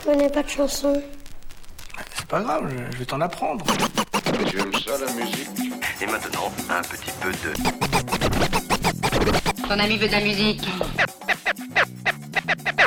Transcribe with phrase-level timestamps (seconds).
[0.00, 1.02] Je connais pas de chanson.
[2.14, 3.66] C'est pas grave, je, vais t'en apprendre.
[4.46, 5.50] Tu aimes ça, la musique
[6.00, 7.52] Et maintenant, un petit peu de...
[9.68, 10.66] Ton ami veut de la musique.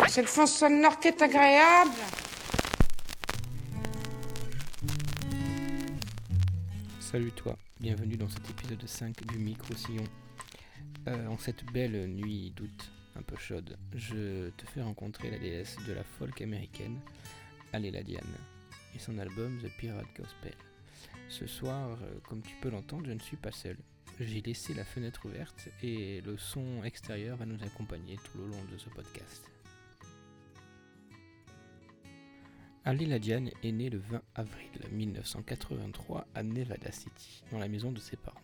[0.08, 1.92] Cette fond sonore qui est agréable.
[7.00, 10.06] Salut toi, bienvenue dans cet épisode 5 du Micro-Sillon.
[11.08, 15.78] Euh, en cette belle nuit d'août un peu chaude, je te fais rencontrer la déesse
[15.88, 17.00] de la folk américaine,
[17.72, 18.38] Aléla Diane,
[18.96, 20.56] et son album The Pirate Gospel.
[21.30, 23.78] Ce soir, comme tu peux l'entendre, je ne suis pas seul.
[24.20, 28.64] J'ai laissé la fenêtre ouverte et le son extérieur va nous accompagner tout le long
[28.72, 29.50] de ce podcast.
[32.86, 38.00] Ali Diane est né le 20 avril 1983 à Nevada City, dans la maison de
[38.00, 38.42] ses parents.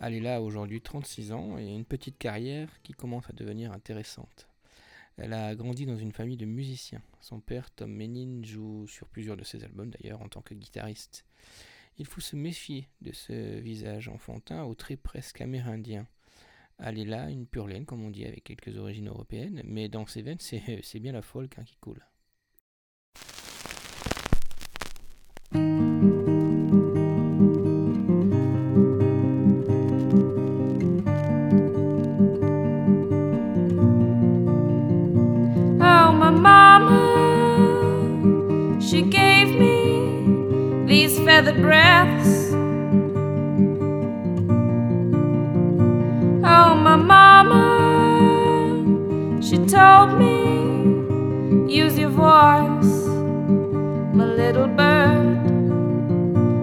[0.00, 4.46] Aléla a aujourd'hui 36 ans et une petite carrière qui commence à devenir intéressante.
[5.16, 7.00] Elle a grandi dans une famille de musiciens.
[7.20, 11.24] Son père, Tom Menin, joue sur plusieurs de ses albums d'ailleurs en tant que guitariste.
[11.98, 16.06] Il faut se méfier de ce visage enfantin au trait presque amérindien.
[16.78, 20.40] Aléla, une pure laine comme on dit avec quelques origines européennes, mais dans ses veines
[20.40, 22.04] c'est bien la folk hein, qui coule.
[51.68, 53.06] Use your voice,
[54.14, 55.36] my little bird.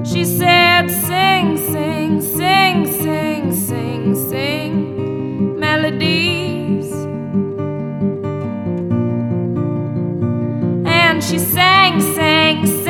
[0.07, 6.91] She said, sing, sing, sing, sing, sing, sing melodies.
[10.85, 12.82] And she sang, sang, sang,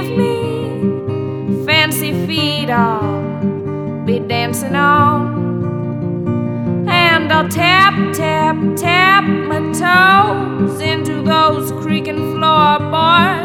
[0.00, 5.38] give me fancy feet, I'll be dancing on.
[6.88, 13.39] And I'll tap, tap, tap my toes into those creaking floorboards.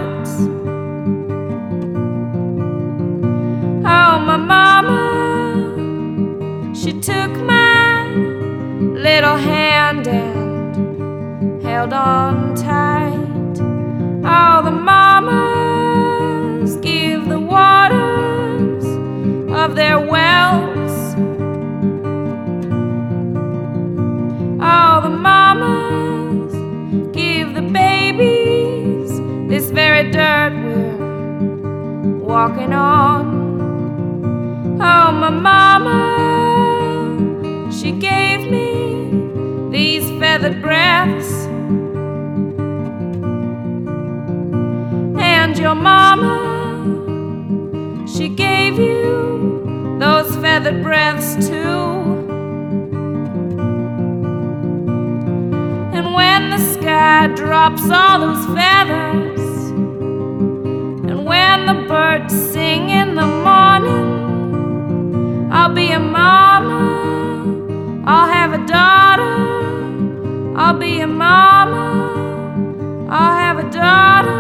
[45.18, 46.38] And your mama,
[48.08, 51.54] she gave you those feathered breaths too.
[55.96, 59.40] And when the sky drops all those feathers,
[61.10, 64.08] and when the birds sing in the morning,
[65.52, 67.25] I'll be a mama,
[70.66, 74.32] I'll be a mama, I'll have a daughter,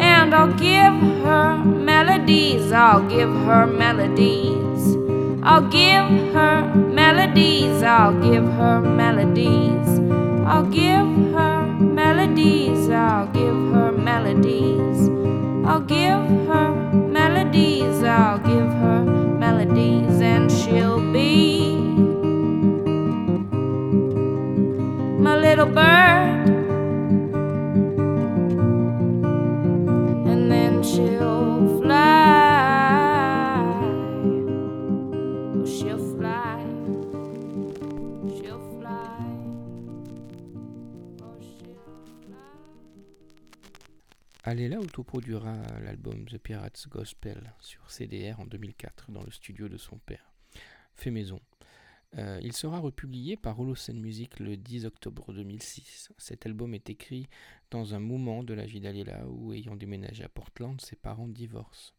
[0.00, 4.96] and I'll give her melodies, I'll give her melodies.
[5.42, 9.86] I'll give her melodies, I'll give her melodies.
[10.46, 15.10] I'll give her melodies, I'll give her melodies.
[15.68, 19.04] I'll give her melodies, I'll give her
[19.44, 20.23] melodies.
[25.44, 26.48] Little bird.
[30.26, 32.00] And then she'll fly.
[35.66, 36.64] She'll fly.
[38.38, 39.20] She'll fly.
[41.20, 41.36] Oh,
[45.84, 50.32] l'album The Pirates Gospel sur CDR en 2004 dans le studio de son père.
[50.94, 51.40] Fait maison.
[52.16, 56.12] Euh, il sera republié par Holosen Music le 10 octobre 2006.
[56.16, 57.28] Cet album est écrit
[57.70, 61.92] dans un moment de la vie d'Aléla où, ayant déménagé à Portland, ses parents divorcent.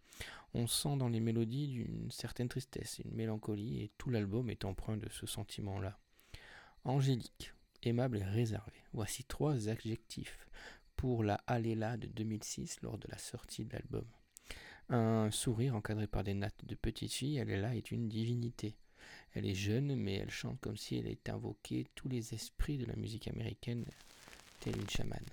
[0.54, 4.96] On sent dans les mélodies d'une certaine tristesse, une mélancolie, et tout l'album est empreint
[4.96, 6.00] de ce sentiment-là.
[6.86, 7.54] Angélique,
[7.84, 8.84] aimable et réservée.
[8.94, 10.48] Voici trois adjectifs
[10.96, 14.06] pour la Aléla de 2006 lors de la sortie de l'album.
[14.88, 18.78] Un sourire encadré par des nattes de petite fille, là, est une divinité.
[19.36, 22.86] Elle est jeune, mais elle chante comme si elle était invoquée tous les esprits de
[22.86, 23.86] la musique américaine,
[24.62, 25.26] telle une chamane.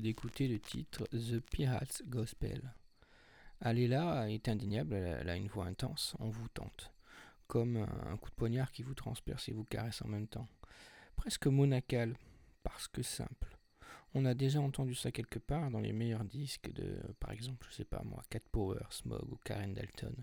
[0.00, 2.74] D'écouter le titre The Pirates Gospel.
[3.60, 6.92] Aléla est indéniable, elle a- une voix intense, envoûtante,
[7.46, 10.48] comme un coup de poignard qui vous transperce et vous caresse en même temps.
[11.16, 12.16] Presque monacal,
[12.62, 13.56] parce que simple.
[14.14, 17.76] On a déjà entendu ça quelque part dans les meilleurs disques de, par exemple, je
[17.76, 20.14] sais pas moi, Cat Power, Smog ou Karen Dalton.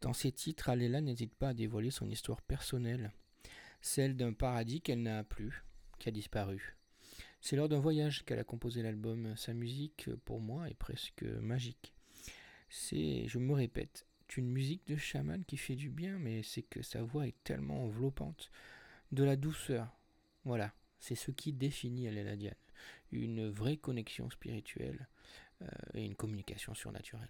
[0.00, 3.12] Dans ces titres, Aléla n'hésite pas à dévoiler son histoire personnelle,
[3.80, 5.64] celle d'un paradis qu'elle n'a plus,
[5.98, 6.76] qui a disparu.
[7.44, 9.36] C'est lors d'un voyage qu'elle a composé l'album.
[9.36, 11.92] Sa musique, pour moi, est presque magique.
[12.70, 14.06] C'est, je me répète,
[14.38, 17.84] une musique de chaman qui fait du bien, mais c'est que sa voix est tellement
[17.84, 18.50] enveloppante,
[19.12, 19.94] de la douceur.
[20.46, 22.54] Voilà, c'est ce qui définit Aléla Diane.
[23.12, 25.06] Une vraie connexion spirituelle
[25.60, 27.28] euh, et une communication surnaturelle.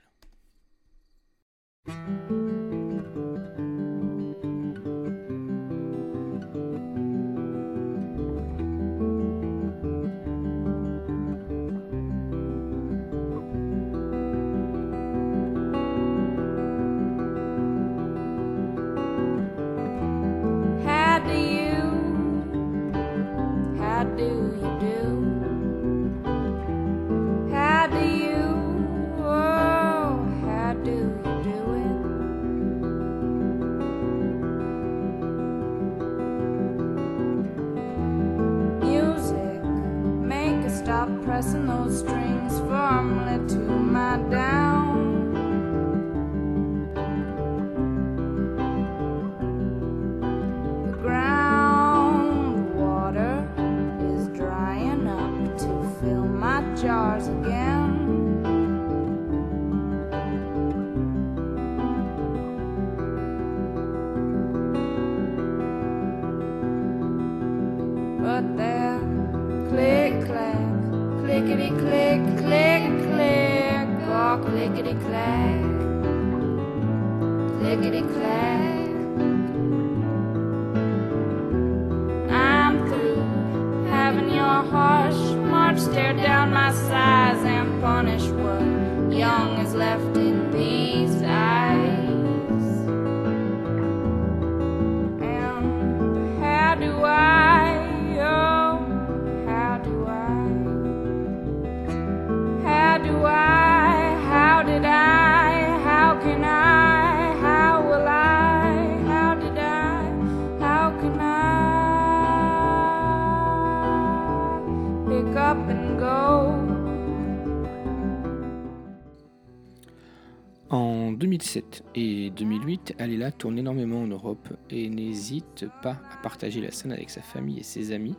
[121.35, 126.93] 2007 et 2008, Alela tourne énormément en Europe et n'hésite pas à partager la scène
[126.93, 128.15] avec sa famille et ses amis,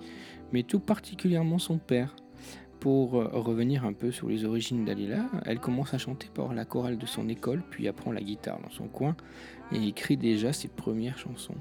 [0.52, 2.14] mais tout particulièrement son père.
[2.82, 6.66] Pour euh, revenir un peu sur les origines d'Alela, elle commence à chanter par la
[6.66, 9.16] chorale de son école, puis apprend la guitare dans son coin
[9.72, 11.56] et écrit déjà ses premières chansons.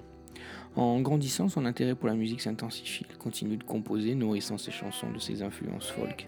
[0.74, 3.06] En grandissant, son intérêt pour la musique s'intensifie.
[3.08, 6.26] Elle continue de composer, nourrissant ses chansons de ses influences folk,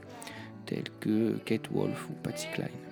[0.66, 2.85] telles que Kate Wolf ou Patsy Cline.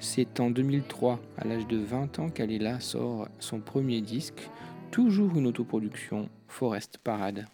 [0.00, 4.48] C'est en 2003, à l'âge de 20 ans, qu'Alela sort son premier disque,
[4.92, 7.46] toujours une autoproduction, Forest Parade.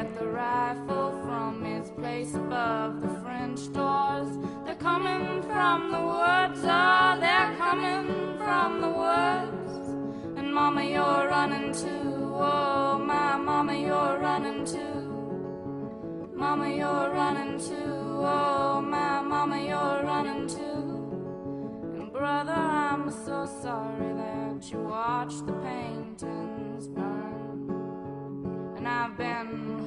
[0.00, 4.28] Get the rifle from its place above the French doors.
[4.64, 10.38] They're coming from the woods, oh, they're coming from the woods.
[10.38, 16.30] And Mama, you're running too, oh, my Mama, you're running too.
[16.34, 22.00] Mama, you're running too, oh, my Mama, you're running too.
[22.00, 25.59] And brother, I'm so sorry that you watched the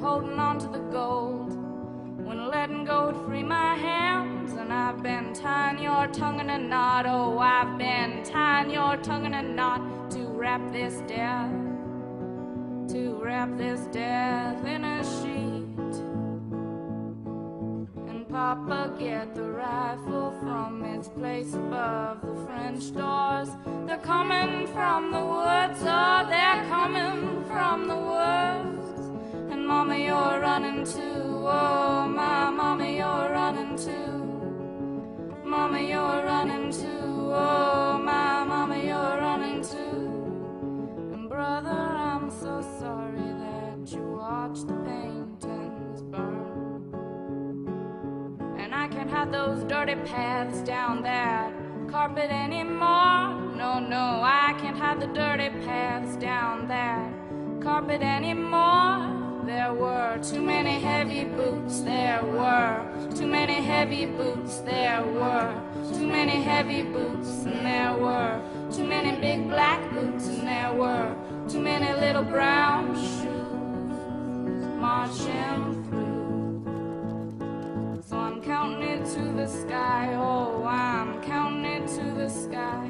[0.03, 1.53] holding on to the gold
[2.25, 4.51] when letting go would free my hands.
[4.51, 7.05] And I've been tying your tongue in a knot.
[7.07, 11.49] Oh, I've been tying your tongue in a knot to wrap this death,
[12.89, 15.95] to wrap this death in a sheet.
[18.09, 23.51] And Papa get the rifle from its place above the French doors.
[23.87, 29.02] They're coming from the woods, oh, they're coming from the woods.
[29.73, 34.23] Mama, you're running too, oh, my Mama, you're running too.
[35.43, 41.11] Mama, you're running too, oh, my Mama, you're running too.
[41.11, 46.93] And brother, I'm so sorry that you watched the paintings burn.
[48.59, 51.51] And I can't have those dirty paths down that
[51.89, 53.33] carpet anymore.
[53.57, 57.11] No, no, I can't have the dirty paths down that
[57.59, 59.22] carpet anymore.
[59.55, 62.81] There were too many heavy boots, there were
[63.15, 65.53] too many heavy boots, there were
[65.93, 68.41] too many heavy boots, and there were
[68.75, 71.15] too many big black boots, and there were
[71.47, 77.43] too many little brown shoes marching through.
[78.07, 82.89] So I'm counting it to the sky, oh, I'm counting it to the sky.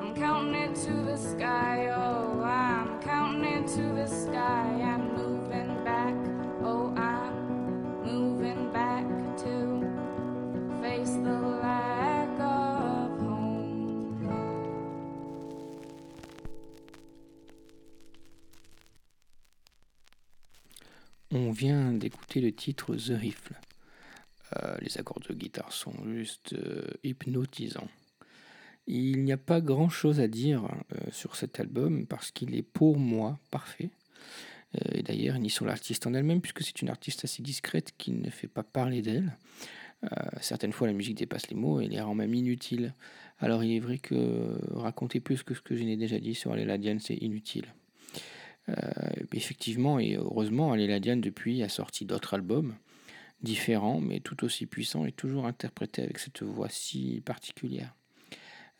[0.00, 4.87] I'm counting it to the sky, oh, I'm counting it to the sky.
[21.30, 23.54] On vient d'écouter le titre The Rifle.
[24.56, 27.88] Euh, les accords de guitare sont juste euh, hypnotisants.
[28.86, 32.62] Il n'y a pas grand chose à dire euh, sur cet album parce qu'il est
[32.62, 33.90] pour moi parfait.
[34.92, 38.30] Et d'ailleurs, ni sur l'artiste en elle-même, puisque c'est une artiste assez discrète qui ne
[38.30, 39.36] fait pas parler d'elle.
[40.42, 42.92] Certaines fois, la musique dépasse les mots et les rend même inutiles.
[43.38, 46.52] Alors, il est vrai que raconter plus que ce que je n'ai déjà dit sur
[46.52, 47.72] Alela Diane, c'est inutile.
[48.68, 48.74] Euh,
[49.32, 52.74] effectivement et heureusement, Aléla Diane depuis a sorti d'autres albums
[53.40, 57.94] différents mais tout aussi puissants et toujours interprétés avec cette voix si particulière.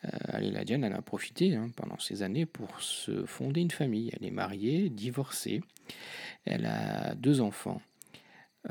[0.04, 4.11] Euh, elle a profité hein, pendant ces années pour se fonder une famille.
[4.14, 5.61] Elle est mariée, divorcée,
[6.45, 7.80] elle a deux enfants.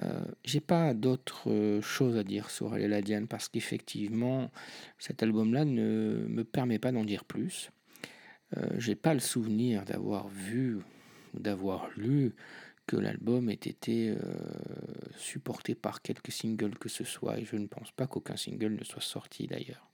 [0.02, 4.52] Euh, j'ai pas d'autres choses à dire sur Aléla Diane parce qu'effectivement,
[5.00, 7.72] cet album-là ne me permet pas d'en dire plus.
[8.56, 10.80] Euh, j'ai pas le souvenir d'avoir vu
[11.40, 12.36] d'avoir lu
[12.88, 14.16] que l'album ait été euh,
[15.18, 18.84] supporté par quelques singles que ce soit, et je ne pense pas qu'aucun single ne
[18.84, 19.90] soit sorti d'ailleurs.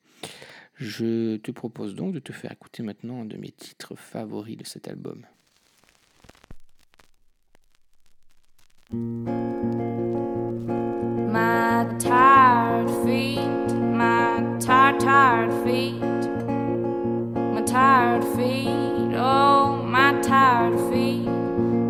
[0.76, 4.66] Je te propose donc de te faire écouter maintenant un de mes titres favoris de
[4.66, 5.26] cet album.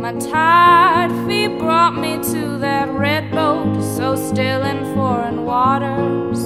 [0.03, 6.39] My tired feet brought me to that red boat so still in foreign waters.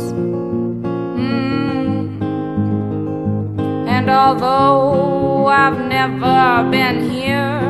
[1.18, 2.22] Mm.
[3.90, 7.64] And although I've never been here,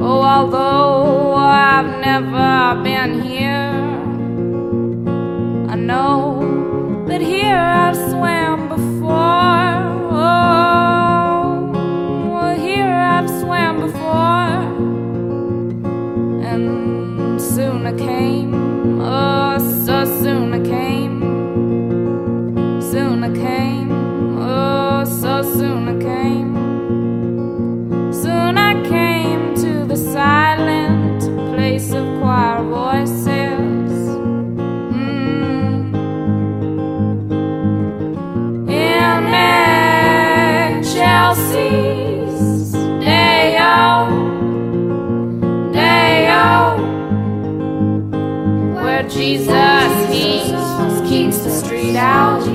[0.00, 3.72] Oh, although I've never been here,
[5.72, 7.96] I know that here I've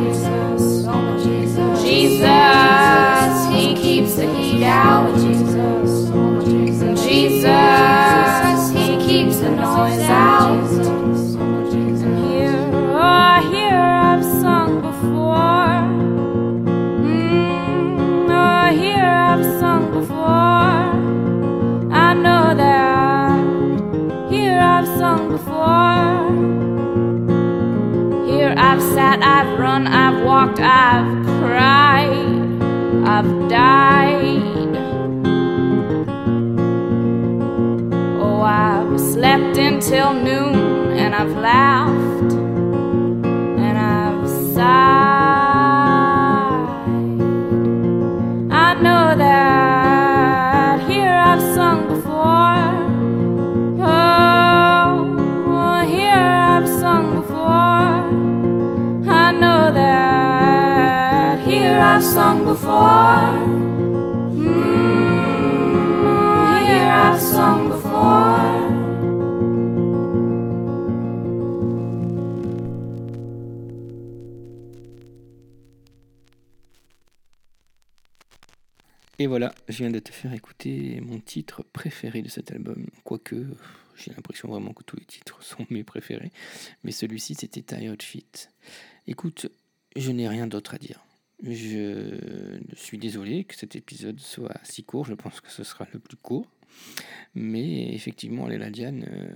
[0.04, 0.73] Jesus,
[29.74, 32.12] run, I've walked, I've cried,
[33.16, 34.78] I've died.
[38.22, 42.03] Oh, I've slept until noon and I've laughed
[62.04, 62.10] Mm.
[79.20, 82.88] Et voilà, je viens de te faire écouter mon titre préféré de cet album.
[83.06, 83.46] Quoique,
[83.96, 86.34] j'ai l'impression vraiment que tous les titres sont mes préférés.
[86.84, 88.50] Mais celui-ci, c'était Tired Fit.
[89.08, 89.48] Écoute,
[89.96, 91.06] je n'ai rien d'autre à dire.
[91.42, 95.06] Je suis désolé que cet épisode soit si court.
[95.06, 96.48] Je pense que ce sera le plus court.
[97.36, 99.36] Mais effectivement, Léla Diane euh,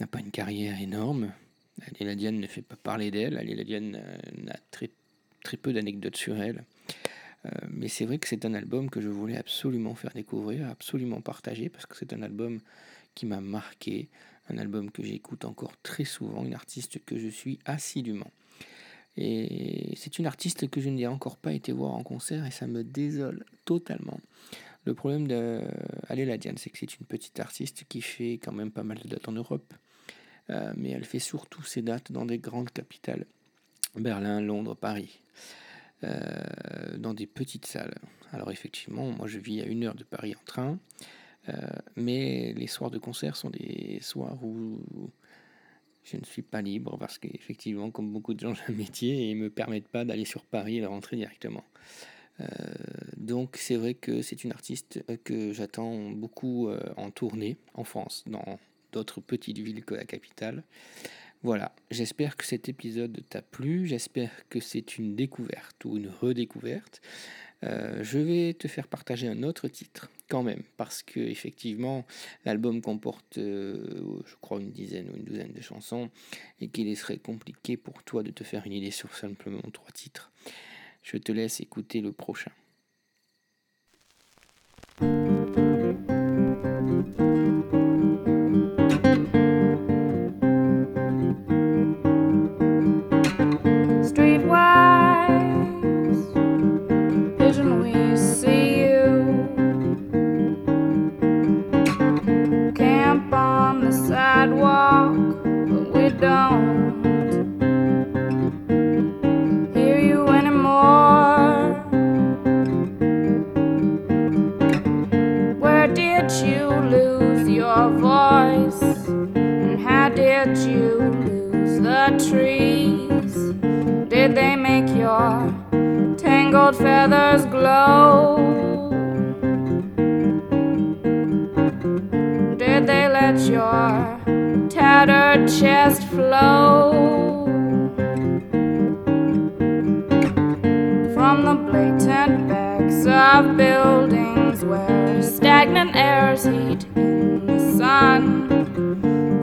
[0.00, 1.32] n'a pas une carrière énorme.
[1.98, 3.34] Léla Diane ne fait pas parler d'elle.
[3.34, 4.90] Léla Diane euh, n'a très,
[5.56, 6.64] peu d'anecdotes sur elle.
[7.46, 11.20] Euh, mais c'est vrai que c'est un album que je voulais absolument faire découvrir, absolument
[11.20, 12.60] partager, parce que c'est un album
[13.14, 14.08] qui m'a marqué,
[14.48, 18.30] un album que j'écoute encore très souvent, une artiste que je suis assidûment.
[19.16, 22.66] Et c'est une artiste que je n'ai encore pas été voir en concert et ça
[22.66, 24.20] me désole totalement.
[24.84, 25.62] Le problème de
[26.08, 29.08] la Diane, c'est que c'est une petite artiste qui fait quand même pas mal de
[29.08, 29.74] dates en Europe,
[30.48, 33.26] euh, mais elle fait surtout ses dates dans des grandes capitales,
[33.94, 35.20] Berlin, Londres, Paris.
[36.02, 37.94] Euh, dans des petites salles.
[38.32, 40.78] Alors effectivement, moi je vis à une heure de Paris en train,
[41.50, 41.52] euh,
[41.94, 44.80] mais les soirs de concert sont des soirs où
[46.04, 49.34] je ne suis pas libre parce qu'effectivement, comme beaucoup de gens, j'ai un métier et
[49.34, 51.64] ne me permettent pas d'aller sur Paris et de rentrer directement.
[52.40, 52.46] Euh,
[53.16, 58.58] donc c'est vrai que c'est une artiste que j'attends beaucoup en tournée en France, dans
[58.92, 60.64] d'autres petites villes que la capitale.
[61.42, 67.00] Voilà, j'espère que cet épisode t'a plu, j'espère que c'est une découverte ou une redécouverte.
[67.64, 72.06] Euh, je vais te faire partager un autre titre quand même, parce que effectivement,
[72.44, 76.08] l'album comporte, euh, je crois, une dizaine ou une douzaine de chansons,
[76.60, 80.32] et qu'il serait compliqué pour toi de te faire une idée sur simplement trois titres.
[81.02, 82.52] Je te laisse écouter le prochain.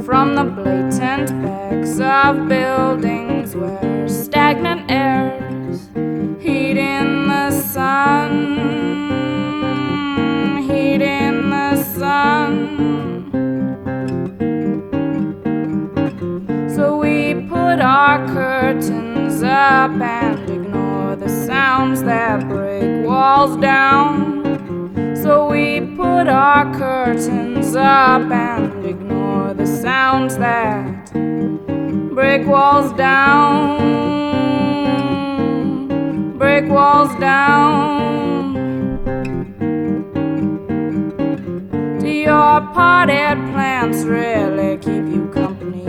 [0.07, 5.89] From the blatant backs of buildings where stagnant airs
[6.39, 8.31] heat in the sun.
[10.63, 12.51] Heat in the sun.
[16.73, 24.45] So we put our curtains up and ignore the sounds that break walls down.
[25.21, 28.76] So we put our curtains up and
[30.07, 31.11] sounds that
[32.15, 33.77] break walls down.
[36.37, 38.53] Break walls down.
[41.99, 45.85] Do your potted plants really keep you company?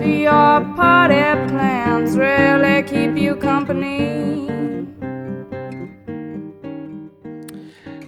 [0.00, 4.04] Do your potted plants really keep you company?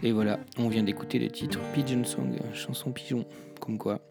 [0.07, 3.27] Et voilà, on vient d'écouter le titre Pigeon Song, chanson pigeon,
[3.61, 4.09] comme quoi.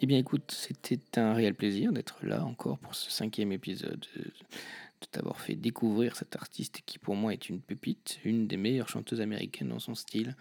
[0.00, 4.22] Eh bien écoute, c'était un réel plaisir d'être là encore pour ce cinquième épisode, euh,
[4.22, 8.88] de t'avoir fait découvrir cet artiste qui pour moi est une pépite, une des meilleures
[8.88, 10.34] chanteuses américaines dans son style,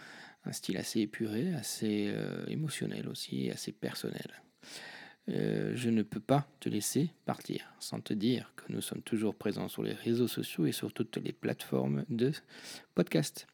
[0.44, 4.42] un style assez épuré, assez euh, émotionnel aussi, assez personnel.
[5.30, 9.36] Euh, je ne peux pas te laisser partir sans te dire que nous sommes toujours
[9.36, 12.32] présents sur les réseaux sociaux et sur toutes les plateformes de
[12.96, 13.46] podcast.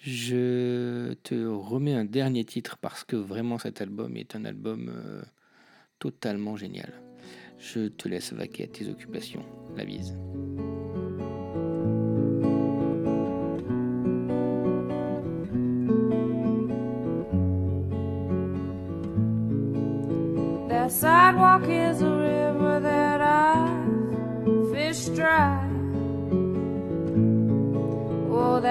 [0.00, 5.22] Je te remets un dernier titre parce que vraiment cet album est un album euh,
[5.98, 6.90] totalement génial.
[7.58, 9.44] Je te laisse vaquer à tes occupations.
[9.76, 10.14] La bise.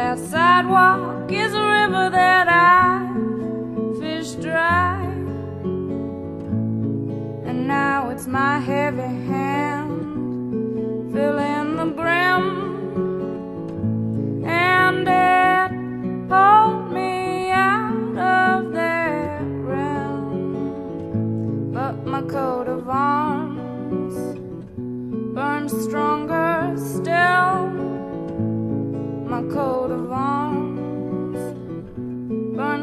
[0.10, 3.06] That sidewalk is a river that I
[4.00, 5.00] fish dry.
[7.46, 8.79] And now it's my heavy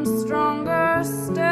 [0.05, 1.46] stronger still.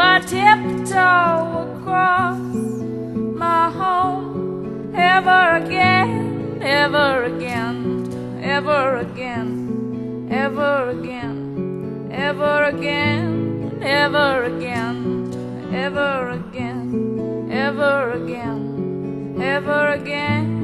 [0.00, 13.80] I tiptoe across my home ever again, ever again, ever again, ever again, ever again,
[13.82, 20.57] ever again, ever again, ever again, ever again.